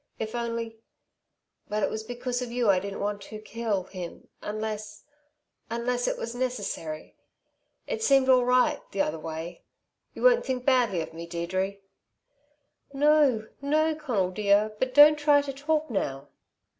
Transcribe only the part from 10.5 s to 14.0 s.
badly of me, Deirdre?" "No, no,